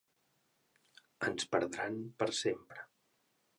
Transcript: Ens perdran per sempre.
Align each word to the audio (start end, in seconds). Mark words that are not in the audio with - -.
Ens 1.29 1.45
perdran 1.53 2.01
per 2.23 2.31
sempre. 2.41 2.91